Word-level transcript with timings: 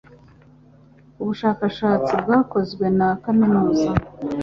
Ubushakashatsi 1.21 2.13
bwakozwe 2.21 2.85
na 2.97 3.09
Kaminuza 3.23 3.89